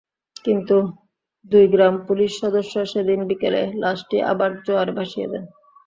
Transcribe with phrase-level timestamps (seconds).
[0.45, 0.75] কিন্তু
[1.51, 5.43] দুই গ্রাম পুলিশ সদস্য সেদিন বিকেলে লাশটি আবার জোয়ারে ভাসিয়ে দেন।